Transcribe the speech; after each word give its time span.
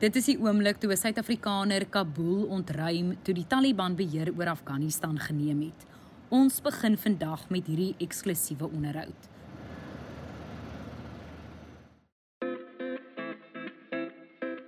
Dit 0.00 0.14
is 0.16 0.30
die 0.30 0.38
oomblik 0.40 0.78
toe 0.80 0.88
'n 0.94 0.96
Suid-Afrikaner 0.96 1.84
Kabul 1.84 2.46
ontruim 2.48 3.18
toe 3.22 3.34
die 3.34 3.44
Taliban 3.44 3.96
beheer 3.96 4.32
oor 4.32 4.48
Afghanistan 4.48 5.18
geneem 5.18 5.60
het. 5.60 5.84
Ons 6.30 6.62
begin 6.62 6.96
vandag 6.96 7.50
met 7.50 7.66
hierdie 7.66 7.94
eksklusiewe 7.98 8.64
onderhoud. 8.64 9.28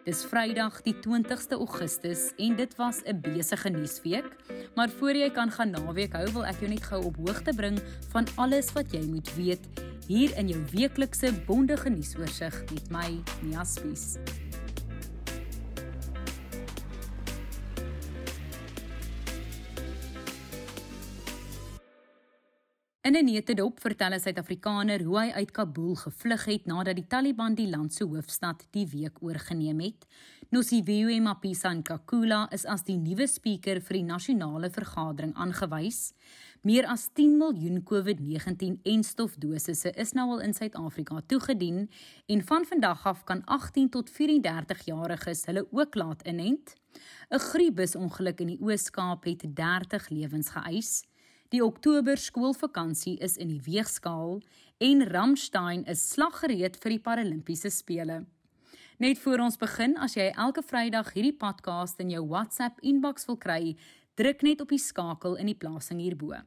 Dis 0.04 0.20
Vrydag 0.24 0.82
die 0.82 0.94
20ste 1.00 1.56
Augustus 1.56 2.32
en 2.36 2.56
dit 2.56 2.76
was 2.76 3.00
'n 3.04 3.20
besige 3.20 3.70
nuusweek, 3.70 4.36
maar 4.76 4.90
voor 4.90 5.16
jy 5.16 5.30
kan 5.30 5.50
gaan 5.50 5.70
naweek 5.70 6.12
hou, 6.12 6.32
wil 6.32 6.44
ek 6.44 6.60
jou 6.60 6.68
net 6.68 6.82
gou 6.82 7.04
op 7.04 7.16
hoogte 7.16 7.54
bring 7.56 7.80
van 8.10 8.26
alles 8.36 8.72
wat 8.72 8.92
jy 8.92 9.06
moet 9.06 9.34
weet 9.34 9.64
hier 10.06 10.36
in 10.36 10.48
jou 10.48 10.60
weeklikse 10.72 11.32
bondige 11.46 11.88
nuusoorseig 11.88 12.64
met 12.70 12.90
my 12.90 13.22
Mia 13.42 13.64
Spies. 13.64 14.18
In 23.08 23.16
'n 23.16 23.24
netedop 23.24 23.80
vertel 23.80 24.12
'n 24.14 24.20
Suid-Afrikaner 24.20 25.02
hoe 25.02 25.20
hy 25.20 25.32
uit 25.32 25.50
Kabul 25.50 25.94
gevlug 25.94 26.44
het 26.44 26.66
nadat 26.66 26.94
die 26.94 27.06
Taliban 27.06 27.54
die 27.54 27.68
land 27.68 27.94
se 27.94 28.04
hoofstad 28.04 28.66
die 28.70 28.86
week 28.86 29.16
oorgeneem 29.20 29.80
het. 29.80 30.06
Nosiviwe 30.50 31.20
Mapisa 31.20 31.72
Nkakula 31.72 32.50
is 32.52 32.64
as 32.64 32.84
die 32.84 32.96
nuwe 32.96 33.26
spreker 33.26 33.80
vir 33.80 33.96
die 33.96 34.04
nasionale 34.04 34.70
vergadering 34.70 35.34
aangewys. 35.34 36.12
Meer 36.62 36.86
as 36.86 37.08
10 37.12 37.38
miljoen 37.38 37.82
COVID-19-enstofdosisse 37.82 39.90
is 39.96 40.12
nou 40.12 40.30
al 40.30 40.40
in 40.40 40.54
Suid-Afrika 40.54 41.20
toegedien 41.26 41.90
en 42.26 42.42
van 42.42 42.64
vandag 42.64 43.06
af 43.06 43.24
kan 43.24 43.44
18 43.44 43.88
tot 43.88 44.10
34 44.10 44.84
jariges 44.84 45.46
hulle 45.46 45.66
ook 45.72 45.94
laat 45.94 46.26
inent. 46.26 46.74
'n 47.30 47.38
Griepbusongeluk 47.38 48.40
in 48.40 48.46
die 48.46 48.60
Oos-Kaap 48.60 49.24
het 49.24 49.56
30 49.56 50.08
lewens 50.08 50.48
geëis. 50.48 51.02
Die 51.52 51.60
Oktober 51.60 52.16
skoolvakansie 52.16 53.18
is 53.20 53.34
in 53.36 53.50
die 53.52 53.60
weegskaal 53.60 54.38
en 54.80 55.02
Ramstein 55.04 55.82
is 55.84 56.00
slaggereed 56.14 56.78
vir 56.80 56.94
die 56.94 57.02
Paralimpiese 57.04 57.68
spele. 57.68 58.22
Net 58.96 59.20
voor 59.20 59.42
ons 59.44 59.60
begin, 59.60 59.98
as 60.00 60.16
jy 60.16 60.30
elke 60.32 60.64
Vrydag 60.64 61.10
hierdie 61.12 61.34
podcast 61.36 62.00
in 62.00 62.14
jou 62.14 62.22
WhatsApp 62.30 62.80
inbox 62.80 63.28
wil 63.28 63.36
kry, 63.36 63.74
druk 64.16 64.40
net 64.48 64.64
op 64.64 64.72
die 64.72 64.80
skakel 64.80 65.36
in 65.36 65.52
die 65.52 65.58
plasing 65.58 66.00
hierbo. 66.00 66.40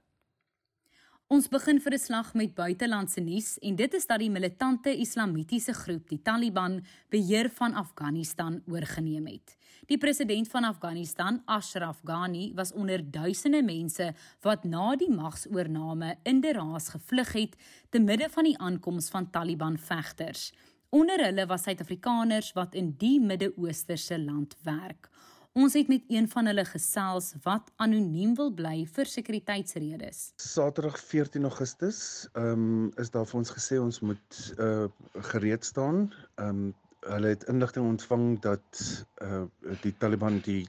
Ons 1.26 1.48
begin 1.50 1.80
vir 1.82 1.94
'n 1.94 1.98
slag 1.98 2.34
met 2.36 2.54
buitelandse 2.54 3.20
nuus 3.20 3.58
en 3.58 3.76
dit 3.76 3.94
is 3.94 4.06
dat 4.06 4.20
die 4.20 4.30
militante 4.30 4.92
islamitiese 4.94 5.74
groep, 5.74 6.08
die 6.10 6.22
Taliban, 6.22 6.86
beheer 7.10 7.50
van 7.50 7.74
Afghanistan 7.74 8.62
oorgeneem 8.68 9.26
het. 9.26 9.58
Die 9.88 9.98
president 9.98 10.48
van 10.48 10.64
Afghanistan, 10.64 11.42
Ashraf 11.46 12.02
Ghani, 12.04 12.54
was 12.54 12.74
onder 12.74 13.02
duisende 13.12 13.64
mense 13.64 14.14
wat 14.42 14.66
na 14.66 14.96
die 14.96 15.10
magsoorname 15.10 16.16
in 16.24 16.42
Deraas 16.42 16.90
gevlug 16.90 17.34
het 17.34 17.56
te 17.90 18.00
midde 18.00 18.30
van 18.30 18.44
die 18.44 18.58
aankoms 18.58 19.10
van 19.10 19.30
Taliban 19.30 19.78
vegters. 19.78 20.54
Onder 20.92 21.20
hulle 21.26 21.46
was 21.46 21.64
Suid-Afrikaners 21.64 22.54
wat 22.54 22.76
in 22.76 22.94
die 22.98 23.20
Midde-Oosterse 23.20 24.20
land 24.20 24.56
werk. 24.64 25.10
Ons 25.56 25.74
het 25.74 25.88
met 25.88 26.04
een 26.12 26.26
van 26.28 26.50
hulle 26.50 26.66
gesels 26.68 27.30
wat 27.46 27.70
anoniem 27.80 28.34
wil 28.36 28.50
bly 28.52 28.82
vir 28.92 29.08
sekuriteitsredes. 29.08 30.18
Saterdag 30.44 30.98
14 31.00 31.48
Augustus, 31.48 32.00
ehm 32.34 32.64
um, 32.66 32.90
is 33.00 33.12
daar 33.14 33.24
vir 33.30 33.38
ons 33.40 33.52
gesê 33.56 33.78
ons 33.80 34.00
moet 34.04 34.40
uh 34.66 34.90
gereed 35.30 35.64
staan. 35.64 36.02
Ehm 36.36 36.50
um, 36.50 36.74
hulle 37.06 37.32
het 37.32 37.46
inligting 37.54 37.88
ontvang 37.88 38.26
dat 38.44 38.82
uh 39.24 39.46
die 39.86 39.94
Taliban 39.98 40.42
die 40.44 40.68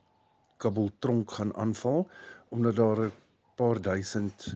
Kabul 0.63 0.93
tronk 0.99 1.35
gaan 1.35 1.51
aanval 1.57 2.07
omdat 2.49 2.77
daar 2.77 3.01
'n 3.07 3.13
paar 3.57 3.83
duisend 3.83 4.55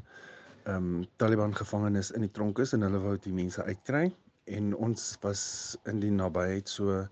ehm 0.62 0.76
um, 0.76 1.08
Taliban 1.16 1.56
gevangenes 1.56 2.10
in 2.10 2.20
die 2.20 2.30
tronk 2.38 2.58
is 2.58 2.72
en 2.72 2.86
hulle 2.86 3.02
wou 3.02 3.16
die 3.18 3.34
mense 3.42 3.64
uitkry 3.64 4.14
en 4.44 4.74
ons 4.76 5.16
was 5.26 5.42
in 5.84 6.00
die 6.00 6.14
nabyheid 6.22 6.68
so 6.68 7.02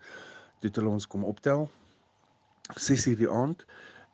dit 0.61 0.77
hulle 0.77 0.95
ons 0.95 1.07
kom 1.07 1.25
optel 1.25 1.69
6:00 2.77 3.17
die 3.17 3.31
aand 3.31 3.65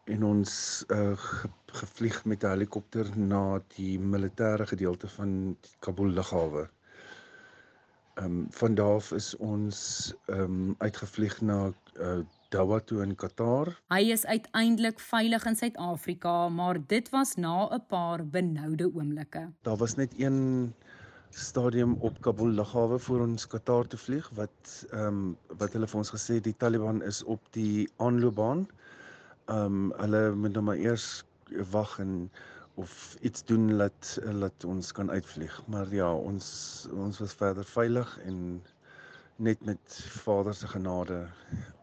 en 0.04 0.24
ons 0.24 0.84
uh, 0.88 1.18
gevlieg 1.66 2.24
met 2.24 2.44
'n 2.44 2.48
helikopter 2.54 3.18
na 3.18 3.60
die 3.76 3.98
militêre 3.98 4.66
gedeelte 4.66 5.08
van 5.08 5.56
Kabul 5.78 6.08
lughawe. 6.08 6.68
Ehm 8.14 8.24
um, 8.24 8.46
van 8.50 8.74
daar 8.74 8.94
af 8.94 9.12
is 9.12 9.36
ons 9.36 10.14
ehm 10.26 10.40
um, 10.40 10.74
uitgevlieg 10.78 11.40
na 11.40 11.72
uh, 11.98 12.18
Doha 12.48 12.78
toe 12.80 13.02
in 13.02 13.14
Qatar. 13.14 13.80
Hy 13.88 14.10
is 14.14 14.26
uiteindelik 14.26 15.00
veilig 15.00 15.44
in 15.44 15.56
Suid-Afrika, 15.56 16.48
maar 16.48 16.78
dit 16.86 17.08
was 17.10 17.34
na 17.34 17.68
'n 17.74 17.86
paar 17.88 18.26
benoude 18.26 18.90
oomblikke. 18.94 19.50
Daar 19.62 19.76
was 19.76 19.94
net 19.94 20.14
een 20.18 20.74
stadium 21.36 21.96
op 22.00 22.20
Kabul 22.20 22.48
lughawe 22.48 22.98
voor 22.98 23.20
ons 23.20 23.46
Qatar 23.46 23.86
toe 23.86 23.98
vlieg 23.98 24.30
wat 24.38 24.72
ehm 24.90 25.06
um, 25.06 25.36
wat 25.58 25.72
hulle 25.74 25.88
vir 25.90 26.00
ons 26.00 26.12
gesê 26.14 26.40
die 26.40 26.54
Taliban 26.64 27.02
is 27.02 27.22
op 27.24 27.40
die 27.56 27.88
aanloopbaan. 27.96 28.66
Ehm 29.46 29.78
um, 29.78 29.92
hulle 30.02 30.22
moet 30.34 30.52
nou 30.52 30.64
maar 30.70 30.82
eers 30.82 31.24
wag 31.70 31.98
en 31.98 32.30
of 32.74 33.16
iets 33.20 33.44
doen 33.44 33.74
laat 33.76 34.18
laat 34.42 34.64
ons 34.64 34.92
kan 34.92 35.10
uitvlieg. 35.10 35.60
Maar 35.66 35.94
ja, 35.94 36.12
ons 36.14 36.46
ons 36.92 37.18
was 37.18 37.34
verder 37.42 37.64
veilig 37.64 38.18
en 38.26 38.62
net 39.36 39.64
met 39.64 40.04
Vader 40.22 40.54
se 40.54 40.66
genade 40.66 41.26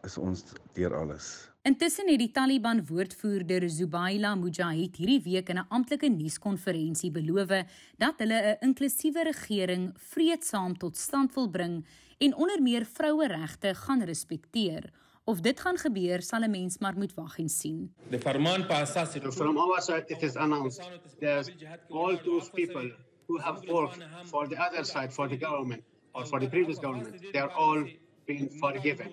is 0.02 0.18
ons 0.18 0.44
deur 0.74 0.94
alles. 0.96 1.48
Intussen 1.62 2.08
het 2.10 2.18
die 2.18 2.30
Taliban 2.34 2.80
woordvoerder 2.88 3.68
Zubaila 3.70 4.32
Mujahid 4.34 4.96
hierdie 4.98 5.20
week 5.22 5.48
in 5.48 5.58
'n 5.58 5.68
amptelike 5.68 6.08
nuuskonferensie 6.08 7.10
beloof 7.10 7.52
dat 7.98 8.18
hulle 8.18 8.56
'n 8.60 8.66
inklusiewe 8.66 9.22
regering 9.22 9.92
vreedsaam 9.96 10.78
tot 10.78 10.96
stand 10.96 11.34
wil 11.34 11.48
bring 11.50 11.86
en 12.18 12.34
onder 12.34 12.62
meer 12.62 12.84
vroueregte 12.84 13.74
gaan 13.74 14.02
respekteer. 14.02 14.90
Of 15.24 15.40
dit 15.40 15.60
gaan 15.60 15.76
gebeur, 15.76 16.22
sal 16.22 16.42
'n 16.42 16.50
mens 16.50 16.78
maar 16.78 16.96
moet 16.96 17.14
wag 17.14 17.38
en 17.38 17.48
sien. 17.48 17.94
The 18.10 18.18
Farman 18.18 18.66
Pasas 18.66 19.16
from 19.34 19.56
our 19.56 19.80
side 19.80 20.04
it 20.06 20.22
is 20.22 20.36
announced 20.36 20.90
that 21.20 21.50
all 21.90 22.16
those 22.24 22.50
people 22.50 22.92
who 23.26 23.38
have 23.38 23.66
worked 23.66 24.02
for 24.24 24.48
the 24.48 24.56
other 24.56 24.84
side 24.84 25.12
for 25.12 25.28
the 25.28 25.38
government 25.38 25.82
or 26.12 26.26
for 26.26 26.40
the 26.40 26.48
previous 26.48 26.78
government 26.78 27.32
they 27.32 27.40
are 27.40 27.52
all 27.52 27.84
being 28.26 28.48
forgiven. 28.60 29.12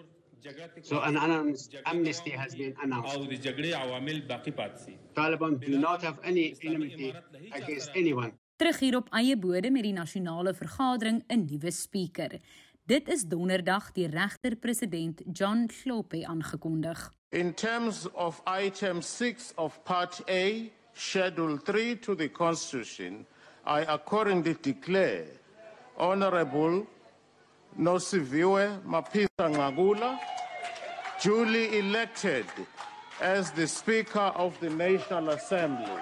So 0.82 1.02
an 1.02 1.18
amnesty 1.86 2.32
has 2.32 2.56
been 2.56 2.76
announced. 2.82 3.18
Taliban 5.14 5.60
do 5.60 5.78
not 5.78 6.02
have 6.02 6.18
any 6.24 6.56
enmity 6.64 7.14
against 7.52 7.90
anyone. 7.96 8.32
Terug 8.56 8.80
hier 8.80 8.96
op 8.96 9.08
eie 9.16 9.38
bodem 9.40 9.72
met 9.72 9.84
die 9.84 9.94
nasionale 9.94 10.54
vergadering 10.54 11.24
'n 11.28 11.46
nuwe 11.46 11.72
spreker. 11.72 12.40
Dit 12.86 13.08
is 13.08 13.24
donderdag 13.24 13.92
die 13.92 14.08
regter-president 14.08 15.22
John 15.32 15.68
Klope 15.68 16.28
aangekondig. 16.28 17.14
In 17.30 17.54
terms 17.54 18.12
of 18.12 18.42
item 18.66 19.02
6 19.02 19.52
of 19.56 19.84
part 19.84 20.22
A, 20.30 20.70
schedule 20.94 21.58
3 21.58 22.00
to 22.00 22.16
the 22.16 22.32
constitution, 22.32 23.26
I 23.66 23.86
accordingly 23.88 24.58
declare 24.62 25.39
honorable 26.00 26.86
Nosiviwe 27.78 28.82
Mapisa 28.86 29.46
Ngagula 29.50 30.18
duly 31.22 31.78
elected 31.78 32.46
as 33.22 33.52
the 33.52 33.68
Speaker 33.68 34.32
of 34.36 34.58
the 34.60 34.70
National 34.70 35.30
Assembly. 35.30 36.02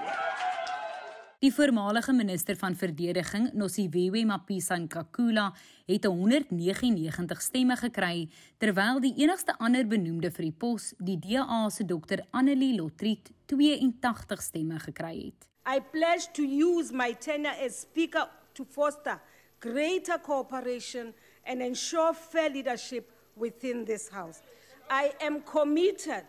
Die 1.40 1.54
voormalige 1.54 2.14
minister 2.14 2.56
van 2.58 2.76
verdediging, 2.76 3.52
Nosiviwe 3.54 4.26
Mapisa 4.26 4.78
Nkakula, 4.78 5.54
het 5.86 6.06
199 6.06 7.42
stemme 7.42 7.76
gekry, 7.78 8.30
terwyl 8.58 9.00
die 9.00 9.14
enigste 9.18 9.54
ander 9.58 9.86
benoemde 9.88 10.32
vir 10.34 10.48
die 10.48 10.56
pos, 10.58 10.94
die 10.98 11.18
DA 11.22 11.68
se 11.70 11.86
Dr 11.86 12.24
Annelie 12.32 12.74
Lotriet, 12.78 13.30
82 13.46 14.42
stemme 14.42 14.80
gekry 14.80 15.28
het. 15.28 15.50
I 15.68 15.82
pledge 15.92 16.32
to 16.34 16.42
use 16.42 16.94
my 16.94 17.14
tenure 17.14 17.54
as 17.66 17.82
Speaker 17.86 18.30
to 18.54 18.66
foster 18.66 19.20
greater 19.60 20.18
cooperation 20.18 21.14
and 21.46 21.62
ensure 21.62 22.14
fair 22.14 22.50
leadership 22.50 23.12
within 23.36 23.86
this 23.86 24.10
House. 24.10 24.42
I 24.90 25.14
am 25.22 25.42
committed 25.42 26.26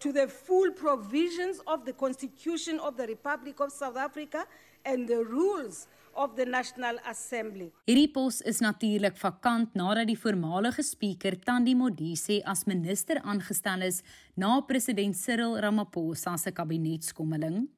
to 0.00 0.12
the 0.12 0.26
full 0.26 0.72
provisions 0.72 1.60
of 1.66 1.84
the 1.84 1.92
Constitution 1.92 2.80
of 2.80 2.96
the 2.96 3.06
Republic 3.06 3.60
of 3.60 3.70
South 3.70 3.96
Africa 3.96 4.46
and 4.84 5.06
the 5.06 5.24
rules 5.24 5.86
of 6.16 6.36
the 6.36 6.44
National 6.44 6.96
Assembly. 7.06 7.70
Hierdie 7.86 8.08
pos 8.12 8.40
is 8.42 8.60
natuurlik 8.64 9.16
vakant 9.20 9.76
nadat 9.78 10.08
die 10.10 10.18
voormalige 10.18 10.82
spreker 10.82 11.36
Tandi 11.46 11.76
Modise 11.76 12.40
as 12.46 12.66
minister 12.66 13.20
aangestel 13.22 13.84
is 13.86 14.02
na 14.36 14.60
president 14.60 15.16
Cyril 15.16 15.60
Ramaphosa 15.60 16.36
se 16.38 16.50
kabinetskommeling. 16.50 17.68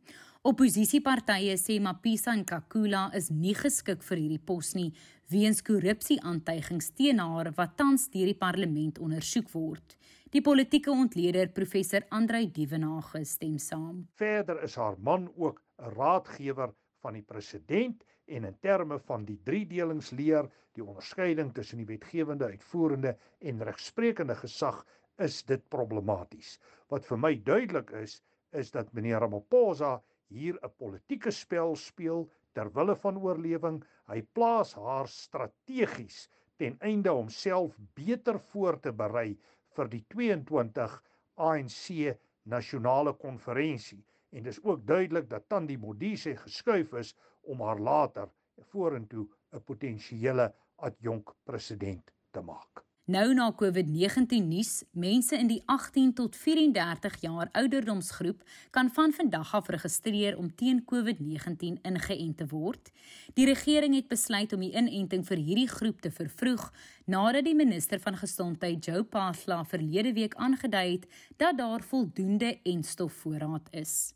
Opposisiepartye 0.42 1.52
sê 1.54 1.76
Mapisa 1.78 2.32
Nkakula 2.34 3.04
is 3.14 3.28
nie 3.30 3.52
geskik 3.54 4.00
vir 4.02 4.18
hierdie 4.18 4.40
pos 4.42 4.72
nie 4.74 4.88
weens 5.30 5.60
korrupsie-aantuigings 5.62 6.88
teen 6.98 7.22
haar 7.22 7.52
wat 7.60 7.76
tans 7.78 8.08
deur 8.10 8.26
die 8.26 8.40
parlement 8.40 8.98
ondersoek 8.98 9.52
word. 9.54 9.94
Die 10.34 10.42
politieke 10.42 10.90
ontleder 10.90 11.52
professor 11.54 12.02
Andrei 12.10 12.48
Dievenage 12.50 13.22
stem 13.22 13.54
saam. 13.62 14.02
Verder 14.18 14.58
is 14.66 14.74
haar 14.82 14.98
man 14.98 15.30
ook 15.36 15.62
'n 15.78 15.94
raadgewer 15.94 16.74
van 17.06 17.14
die 17.14 17.22
president 17.22 18.02
en 18.26 18.44
in 18.44 18.58
terme 18.58 18.98
van 18.98 19.24
die 19.24 19.38
driedelingsleer, 19.44 20.50
die 20.74 20.82
onderskeiding 20.84 21.54
tussen 21.54 21.78
die 21.78 21.90
wetgewende, 21.94 22.50
uitvoerende 22.50 23.16
en 23.38 23.62
regsprekende 23.62 24.34
gesag 24.34 24.84
is 25.18 25.44
dit 25.44 25.68
problematies. 25.68 26.58
Wat 26.88 27.06
vir 27.06 27.18
my 27.18 27.36
duidelik 27.36 27.90
is, 27.90 28.22
is 28.50 28.70
dat 28.70 28.92
meneer 28.92 29.20
Ramaphosa 29.20 30.02
hier 30.32 30.58
'n 30.62 30.72
politieke 30.82 31.30
spel 31.30 31.76
speel 31.76 32.28
ter 32.52 32.70
wille 32.76 32.96
van 33.04 33.18
oorlewing. 33.18 33.82
Hy 34.10 34.20
plaas 34.36 34.74
haar 34.74 35.08
strategies 35.08 36.28
ten 36.56 36.76
einde 36.80 37.12
om 37.12 37.28
self 37.28 37.78
beter 37.94 38.38
voor 38.52 38.80
te 38.80 38.92
berei 38.92 39.38
vir 39.76 39.88
die 39.88 40.04
22 40.14 41.02
ANC 41.36 42.16
nasionale 42.42 43.12
konferensie. 43.12 44.04
En 44.32 44.42
dis 44.42 44.62
ook 44.64 44.86
duidelik 44.86 45.28
dat 45.30 45.48
Tandi 45.48 45.76
Modise 45.76 46.36
geskuif 46.36 46.92
is 46.92 47.14
om 47.42 47.60
haar 47.60 47.80
later 47.80 48.30
vorentoe 48.72 49.26
'n 49.52 49.64
potensiële 49.70 50.52
adjunk 50.76 51.34
president 51.44 52.12
te 52.30 52.40
maak. 52.40 52.84
Nou 53.10 53.32
na 53.34 53.48
COVID-19 53.50 54.44
nuus, 54.46 54.84
mense 54.94 55.34
in 55.34 55.48
die 55.50 55.62
18 55.66 56.12
tot 56.14 56.36
34 56.38 57.16
jaar 57.24 57.48
ouderdomsgroep 57.58 58.44
kan 58.70 58.90
van 58.94 59.10
vandag 59.12 59.54
af 59.58 59.66
registreer 59.74 60.38
om 60.38 60.52
teen 60.54 60.84
COVID-19 60.86 61.80
ingeënt 61.82 62.36
te 62.38 62.46
word. 62.46 62.92
Die 63.34 63.48
regering 63.50 63.98
het 63.98 64.06
besluit 64.06 64.54
om 64.54 64.62
die 64.62 64.70
inenting 64.70 65.26
vir 65.26 65.42
hierdie 65.42 65.66
groep 65.66 65.98
te 65.98 66.14
vervroeg 66.14 66.70
nadat 67.10 67.42
die 67.50 67.58
minister 67.58 67.98
van 67.98 68.22
Gesondheid, 68.22 68.86
Joe 68.86 69.02
Phaahla, 69.02 69.64
verlede 69.66 70.14
week 70.14 70.38
aangedui 70.38 70.92
het 70.92 71.10
dat 71.42 71.58
daar 71.58 71.82
voldoende 71.82 72.60
enstofvoorraad 72.62 73.66
is. 73.82 74.14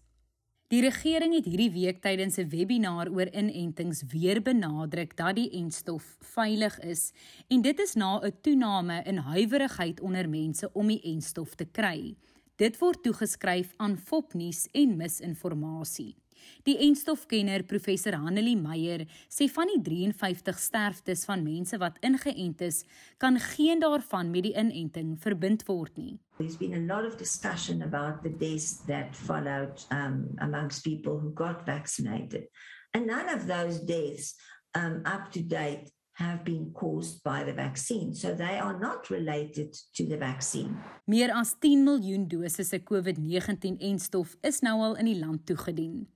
Die 0.67 0.81
regering 0.83 1.31
het 1.31 1.45
hierdie 1.47 1.71
week 1.71 2.01
tydens 2.03 2.41
'n 2.43 2.49
webinar 2.51 3.07
oor 3.09 3.29
inentings 3.31 4.03
weer 4.11 4.43
benadruk 4.43 5.17
dat 5.17 5.37
die 5.37 5.51
enstof 5.51 6.17
veilig 6.21 6.81
is 6.81 7.13
en 7.49 7.63
dit 7.63 7.79
is 7.79 7.95
na 7.95 8.19
'n 8.19 8.33
toename 8.43 9.03
in 9.07 9.17
huiwerigheid 9.17 10.01
onder 10.01 10.29
mense 10.29 10.71
om 10.73 10.87
die 10.87 11.01
enstof 11.03 11.55
te 11.55 11.65
kry. 11.65 12.17
Dit 12.57 12.79
word 12.79 13.03
toegeskryf 13.03 13.75
aan 13.77 13.97
fopnuus 13.97 14.69
en 14.73 14.97
misinformasie. 14.97 16.17
Die 16.67 16.77
enstofkenner 16.87 17.63
professor 17.63 18.17
Hanelie 18.19 18.57
Meyer 18.57 19.07
sê 19.29 19.49
van 19.53 19.71
die 19.73 19.81
53 19.83 20.59
sterftes 20.59 21.25
van 21.29 21.45
mense 21.45 21.79
wat 21.79 21.99
ingeënt 22.07 22.61
is, 22.67 22.85
kan 23.19 23.39
geen 23.53 23.81
daarvan 23.81 24.31
met 24.31 24.49
die 24.49 24.55
inenting 24.57 25.17
verbind 25.21 25.67
word 25.67 25.97
nie. 25.97 26.17
There's 26.39 26.57
been 26.57 26.75
a 26.75 26.85
lot 26.95 27.07
of 27.07 27.17
discussion 27.17 27.83
about 27.83 28.23
the 28.23 28.31
deaths 28.31 28.85
that 28.87 29.17
followed 29.17 29.81
um, 29.91 30.35
amongst 30.39 30.85
people 30.85 31.19
who 31.19 31.33
got 31.33 31.65
vaccinated. 31.65 32.49
And 32.93 33.07
none 33.07 33.29
of 33.29 33.47
those 33.47 33.81
deaths 33.81 34.35
um, 34.75 35.03
up 35.05 35.33
to 35.33 35.41
date 35.41 35.91
have 36.17 36.45
been 36.45 36.73
caused 36.73 37.23
by 37.23 37.45
the 37.45 37.53
vaccine. 37.53 38.15
So 38.15 38.35
they 38.35 38.59
are 38.59 38.79
not 38.79 39.11
related 39.11 39.77
to 39.95 40.07
the 40.07 40.17
vaccine. 40.17 40.77
Meer 41.05 41.31
as 41.31 41.55
10 41.61 41.85
miljoen 41.85 42.29
doses 42.29 42.69
se 42.69 42.81
COVID-19-enstof 42.83 44.37
is 44.41 44.63
nou 44.65 44.81
al 44.81 44.97
in 44.97 45.11
die 45.11 45.19
land 45.19 45.45
toegedien. 45.47 46.07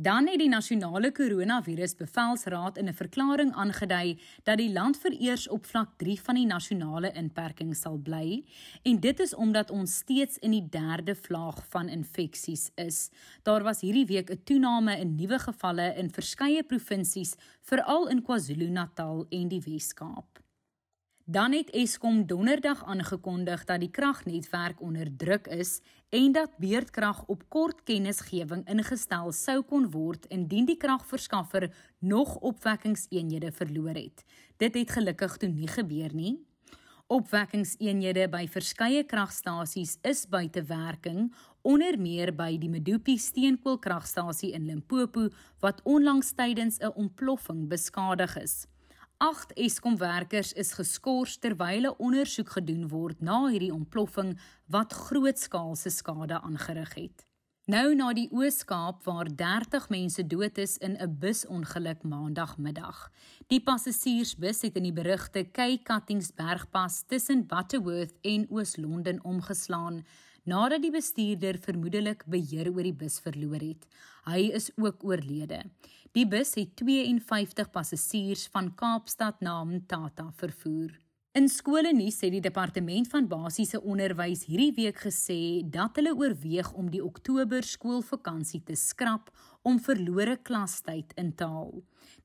Dan 0.00 0.28
het 0.30 0.38
die 0.38 0.48
nasionale 0.48 1.08
koronavirusbevelsraad 1.10 2.76
in 2.78 2.86
'n 2.88 2.94
verklaring 2.94 3.52
aangedui 3.54 4.20
dat 4.42 4.58
die 4.58 4.72
land 4.72 4.96
vereers 4.96 5.48
op 5.48 5.66
vlak 5.66 5.88
3 5.96 6.20
van 6.20 6.34
die 6.34 6.46
nasionale 6.46 7.12
inperking 7.12 7.76
sal 7.76 7.98
bly 7.98 8.44
en 8.82 9.00
dit 9.00 9.20
is 9.20 9.34
omdat 9.34 9.70
ons 9.70 9.96
steeds 9.96 10.38
in 10.38 10.50
die 10.50 10.68
derde 10.70 11.14
vlaag 11.14 11.66
van 11.68 11.88
infeksies 11.88 12.70
is. 12.74 13.10
Daar 13.42 13.62
was 13.62 13.80
hierdie 13.80 14.06
week 14.06 14.30
'n 14.30 14.40
toename 14.44 14.98
in 14.98 15.14
nuwe 15.14 15.38
gevalle 15.38 15.94
in 15.96 16.10
verskeie 16.10 16.62
provinsies, 16.62 17.34
veral 17.62 18.08
in 18.08 18.22
KwaZulu-Natal 18.22 19.26
en 19.28 19.48
die 19.48 19.62
Wes-Kaap. 19.66 20.47
Dan 21.30 21.52
het 21.52 21.70
Eskom 21.70 22.22
donderdag 22.26 22.84
aangekondig 22.84 23.64
dat 23.64 23.80
die 23.80 23.90
kragnetwerk 23.90 24.80
onder 24.80 25.08
druk 25.16 25.46
is 25.46 25.80
en 26.08 26.32
dat 26.32 26.54
beurtkrag 26.56 27.24
op 27.26 27.42
kort 27.48 27.82
kennisgewing 27.84 28.62
ingestel 28.64 29.28
sou 29.36 29.58
kon 29.62 29.90
word 29.92 30.24
indien 30.32 30.64
die 30.64 30.76
kragverskaffer 30.80 31.68
nog 31.98 32.36
opwekkingseenhede 32.36 33.52
verloor 33.52 34.00
het. 34.00 34.24
Dit 34.56 34.74
het 34.74 34.94
gelukkig 34.96 35.36
toe 35.36 35.50
nie 35.52 35.68
gebeur 35.68 36.14
nie. 36.14 36.32
Opwekkingseenhede 37.12 38.24
by 38.32 38.46
verskeie 38.48 39.04
kragstasies 39.04 39.98
is 40.08 40.24
buite 40.32 40.64
werking, 40.64 41.28
onder 41.60 42.00
meer 42.00 42.32
by 42.32 42.54
die 42.56 42.72
Medupi 42.72 43.18
steenkoolkragstasie 43.20 44.54
in 44.56 44.64
Limpopo 44.64 45.28
wat 45.60 45.84
onlangs 45.84 46.32
tydens 46.32 46.80
'n 46.80 46.96
ontploffing 46.96 47.68
beskadig 47.68 48.36
is. 48.40 48.64
8 49.18 49.52
Eskom 49.58 49.96
werkers 49.98 50.52
is 50.52 50.76
geskort 50.78 51.40
terwyl 51.42 51.86
'n 51.90 51.98
ondersoek 51.98 52.50
gedoen 52.56 52.84
word 52.88 53.20
na 53.20 53.38
hierdie 53.50 53.74
ontploffing 53.74 54.38
wat 54.70 54.92
grootskaalse 54.92 55.90
skade 55.90 56.40
aangerig 56.40 56.94
het. 56.94 57.26
Nou 57.66 57.94
na 57.94 58.12
die 58.12 58.28
Oos-Kaap 58.30 59.02
waar 59.04 59.28
30 59.36 59.88
mense 59.88 60.26
dood 60.26 60.58
is 60.58 60.78
in 60.78 60.94
'n 60.96 61.18
busongeluk 61.18 62.02
maandagmiddag. 62.02 63.10
Die 63.48 63.60
passasiersbus 63.60 64.62
het 64.62 64.76
in 64.76 64.82
die 64.82 64.98
berugte 65.02 65.50
Cape 65.50 65.82
Cuttingsbergpas 65.82 67.02
tussen 67.06 67.46
Butterworth 67.46 68.14
en 68.22 68.46
Oos-London 68.50 69.24
omgeslaan 69.24 70.04
nadat 70.44 70.82
die 70.82 70.90
bestuurder 70.90 71.58
vermoedelik 71.58 72.24
beheer 72.26 72.70
oor 72.72 72.82
die 72.82 72.94
bus 72.94 73.18
verloor 73.20 73.60
het. 73.60 73.86
Hy 74.28 74.50
is 74.52 74.68
ook 74.76 75.04
oorlede. 75.08 75.62
Die 76.12 76.26
bus 76.28 76.50
het 76.58 76.74
52 76.76 77.70
passasiers 77.72 78.48
van 78.52 78.74
Kaapstad 78.76 79.40
na 79.40 79.62
Mtata 79.64 80.26
vervoer. 80.36 80.90
In 81.38 81.46
skole 81.48 81.92
nuus 81.94 82.16
sê 82.18 82.28
die 82.32 82.42
departement 82.42 83.08
van 83.12 83.28
basiese 83.30 83.78
onderwys 83.78 84.42
hierdie 84.48 84.72
week 84.76 85.00
gesê 85.04 85.62
dat 85.76 86.00
hulle 86.00 86.12
oorweeg 86.16 86.72
om 86.72 86.90
die 86.90 87.00
Oktober 87.04 87.64
skoolvakansie 87.64 88.60
te 88.66 88.76
skrap 88.76 89.30
om 89.62 89.78
verlore 89.80 90.36
klastyd 90.42 91.14
in 91.20 91.30
te 91.38 91.48
haal. 91.48 91.78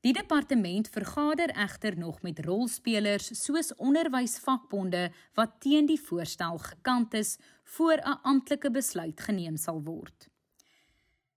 Die 0.04 0.12
departement 0.16 0.90
vergader 0.92 1.54
egter 1.54 1.96
nog 2.00 2.20
met 2.26 2.42
rolspelers 2.48 3.30
soos 3.38 3.72
onderwysvakbonde 3.76 5.06
wat 5.38 5.56
teen 5.64 5.88
die 5.88 6.00
voorstel 6.00 6.58
gekant 6.68 7.14
is 7.14 7.38
voor 7.76 7.96
'n 8.02 8.20
amptelike 8.24 8.70
besluit 8.70 9.20
geneem 9.20 9.56
sal 9.56 9.80
word. 9.84 10.33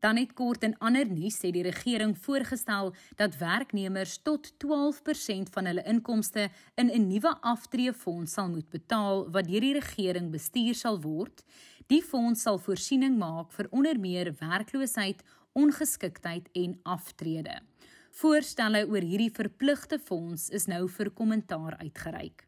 Dan 0.07 0.15
net 0.15 0.31
kort 0.39 0.63
in 0.63 0.71
ander 0.79 1.03
nuus 1.11 1.35
sê 1.41 1.49
die 1.51 1.65
regering 1.65 2.13
voorgestel 2.23 2.93
dat 3.19 3.33
werknemers 3.41 4.13
tot 4.23 4.45
12% 4.63 5.51
van 5.51 5.67
hulle 5.67 5.83
inkomste 5.83 6.45
in 6.79 6.87
'n 6.87 7.09
nuwe 7.09 7.33
aftreefonds 7.41 8.31
sal 8.31 8.47
moet 8.47 8.69
betaal 8.69 9.27
wat 9.35 9.49
deur 9.51 9.65
die 9.67 9.73
regering 9.73 10.31
bestuur 10.31 10.75
sal 10.75 11.01
word. 11.01 11.43
Die 11.87 12.01
fonds 12.01 12.41
sal 12.41 12.57
voorsiening 12.57 13.17
maak 13.17 13.51
vir 13.51 13.67
onder 13.69 13.99
meer 13.99 14.31
werkloosheid, 14.39 15.23
ongeskiktheid 15.53 16.47
en 16.53 16.79
aftrede. 16.83 17.59
Voorstelle 18.11 18.87
oor 18.87 19.03
hierdie 19.03 19.31
verpligte 19.31 19.99
fonds 19.99 20.49
is 20.49 20.67
nou 20.67 20.87
vir 20.87 21.09
kommentaar 21.11 21.75
uitgereik. 21.83 22.46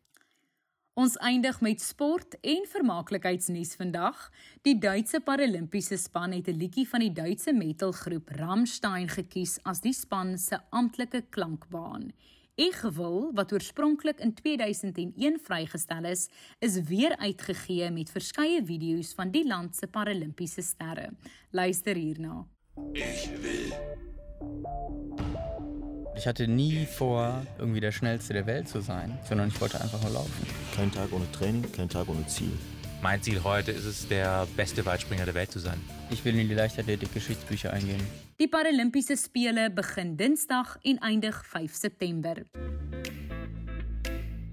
Ons 1.00 1.14
eindig 1.24 1.62
met 1.64 1.80
sport 1.80 2.34
en 2.44 2.66
vermaaklikheidsnuus 2.68 3.70
vandag. 3.80 4.18
Die 4.68 4.74
Duitse 4.84 5.22
Paralimpiese 5.24 5.96
span 5.98 6.34
het 6.36 6.50
'n 6.50 6.60
liedjie 6.60 6.88
van 6.88 7.00
die 7.00 7.14
Duitse 7.14 7.54
metalgroep 7.54 8.30
Rammstein 8.30 9.08
gekies 9.08 9.60
as 9.64 9.80
die 9.80 9.94
span 9.94 10.38
se 10.38 10.60
amptelike 10.70 11.22
klankbaan. 11.30 12.12
Egewil, 12.56 13.32
wat 13.34 13.54
oorspronklik 13.54 14.20
in 14.20 14.34
2001 14.34 15.40
vrygestel 15.40 16.04
is, 16.04 16.28
is 16.60 16.82
weer 16.82 17.18
uitgegee 17.18 17.92
met 17.92 18.12
verskeie 18.12 18.66
video's 18.66 19.14
van 19.14 19.32
die 19.32 19.48
land 19.48 19.76
se 19.76 19.88
paralimpiese 19.88 20.62
sterre. 20.62 21.10
Luister 21.52 21.96
hierna. 21.96 22.46
Ich 22.94 23.30
will 23.42 23.72
Ich 26.20 26.28
hatte 26.28 26.50
nie 26.50 26.86
vor, 26.86 27.46
irgendwie 27.58 27.80
der 27.80 27.94
Schnellste 27.94 28.34
der 28.34 28.46
Welt 28.46 28.68
zu 28.68 28.82
sein, 28.82 29.18
sondern 29.24 29.48
ich 29.48 29.62
wollte 29.62 29.80
einfach 29.80 30.02
nur 30.02 30.12
laufen. 30.12 30.46
Kein 30.76 30.92
Tag 30.92 31.14
ohne 31.14 31.32
Training, 31.32 31.72
kein 31.72 31.88
Tag 31.88 32.10
ohne 32.10 32.28
Ziel. 32.28 32.52
Mein 33.02 33.24
Ziel 33.24 33.42
heute 33.42 33.72
ist 33.72 33.86
es, 33.86 34.06
der 34.06 34.46
beste 34.58 34.86
Weitspringer 34.86 35.24
der 35.24 35.34
Welt 35.34 35.50
zu 35.50 35.60
sein. 35.60 35.80
Ich 36.10 36.26
will 36.26 36.38
in 36.38 36.50
die 36.50 36.56
Leichtathletik-Geschichtsbücher 36.56 37.72
eingehen. 37.72 38.06
Die 38.38 38.48
Paralympiese 38.48 39.16
Spele 39.16 39.70
begin 39.70 40.18
Dinsdag 40.18 40.78
en 40.84 41.02
eindig 41.02 41.36
5 41.36 41.74
September. 41.74 42.36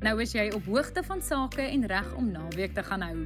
Nou 0.07 0.21
is 0.23 0.37
jy 0.37 0.45
op 0.55 0.69
hoogte 0.71 1.03
van 1.03 1.19
sake 1.19 1.65
en 1.65 1.83
reg 1.91 2.13
om 2.15 2.29
naweek 2.31 2.77
te 2.77 2.83
gaan 2.87 3.03
hou. 3.03 3.25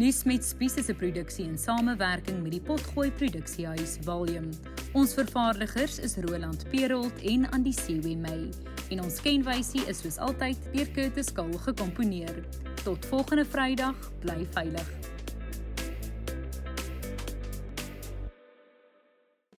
Nuus 0.00 0.22
met 0.24 0.44
Spies 0.44 0.78
is 0.80 0.88
'n 0.88 0.96
produksie 0.96 1.44
in 1.44 1.58
samewerking 1.58 2.42
met 2.42 2.52
die 2.52 2.60
Potgooi 2.60 3.10
Produksiehuis 3.10 3.98
Volume. 4.00 4.48
Ons 4.92 5.12
vervaardigers 5.14 5.98
is 5.98 6.16
Roland 6.16 6.64
Perolt 6.70 7.20
en 7.22 7.50
Andy 7.50 7.72
Sewe 7.72 8.16
May 8.16 8.48
en 8.88 9.02
ons 9.02 9.20
kenwysie 9.20 9.84
is 9.86 9.98
soos 9.98 10.16
altyd 10.16 10.56
deur 10.72 10.90
Curtis 10.90 11.32
Kahl 11.32 11.52
gekomponeer. 11.52 12.44
Tot 12.84 13.06
volgende 13.06 13.44
Vrydag, 13.44 14.12
bly 14.20 14.46
veilig. 14.50 15.11